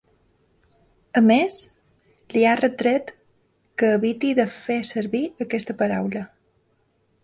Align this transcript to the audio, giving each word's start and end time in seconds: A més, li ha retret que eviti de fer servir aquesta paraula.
A 1.21 1.21
més, 1.31 1.57
li 2.35 2.43
ha 2.47 2.55
retret 2.63 3.13
que 3.83 3.93
eviti 4.01 4.35
de 4.43 4.51
fer 4.59 4.83
servir 4.97 5.27
aquesta 5.49 5.81
paraula. 5.85 6.31